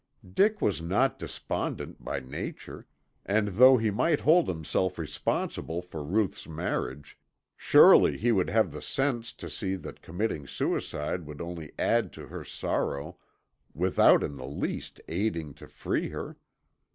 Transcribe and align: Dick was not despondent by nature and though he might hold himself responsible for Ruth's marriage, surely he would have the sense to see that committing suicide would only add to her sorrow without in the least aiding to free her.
Dick 0.33 0.63
was 0.63 0.81
not 0.81 1.19
despondent 1.19 2.03
by 2.03 2.19
nature 2.19 2.87
and 3.23 3.49
though 3.49 3.77
he 3.77 3.91
might 3.91 4.21
hold 4.21 4.47
himself 4.47 4.97
responsible 4.97 5.79
for 5.79 6.03
Ruth's 6.03 6.47
marriage, 6.47 7.19
surely 7.55 8.17
he 8.17 8.31
would 8.31 8.49
have 8.49 8.71
the 8.71 8.81
sense 8.81 9.31
to 9.33 9.47
see 9.47 9.75
that 9.75 10.01
committing 10.01 10.47
suicide 10.47 11.27
would 11.27 11.39
only 11.39 11.73
add 11.77 12.11
to 12.13 12.25
her 12.29 12.43
sorrow 12.43 13.19
without 13.75 14.23
in 14.23 14.37
the 14.37 14.47
least 14.47 14.99
aiding 15.07 15.53
to 15.53 15.67
free 15.67 16.09
her. 16.09 16.35